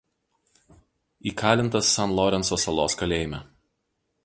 Įkalintas 1.33 1.91
San 1.97 2.17
Lorenso 2.21 2.59
salos 2.65 2.99
kalėjime. 3.03 3.45